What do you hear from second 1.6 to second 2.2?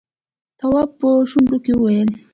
کې وويل: